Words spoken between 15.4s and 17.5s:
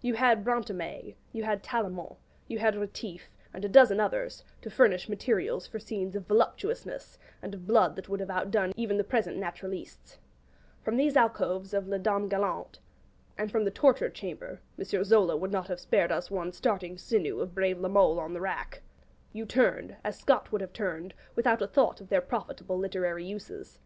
not have spared us one starting sinew